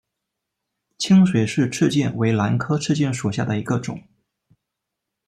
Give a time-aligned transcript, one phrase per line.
[0.97, 4.01] 清水氏赤箭为兰科赤箭属下的一个种。